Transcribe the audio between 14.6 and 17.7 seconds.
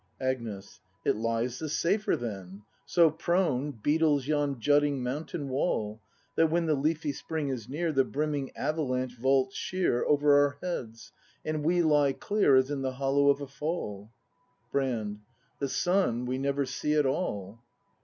Brand. The sun we never see at all.